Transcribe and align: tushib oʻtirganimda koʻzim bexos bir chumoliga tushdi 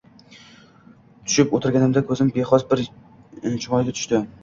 tushib 1.27 1.55
oʻtirganimda 1.59 2.05
koʻzim 2.09 2.35
bexos 2.41 2.69
bir 2.75 2.85
chumoliga 2.91 3.99
tushdi 4.03 4.29